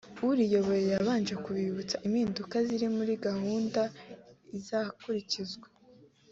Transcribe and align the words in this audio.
uriyoboye 0.29 0.83
yabanje 0.95 1.33
kwibutsa 1.43 1.95
impinduka 2.07 2.55
ziri 2.67 2.87
muri 2.97 3.13
gahunda 3.25 3.81
izakurikizwa 4.57 5.67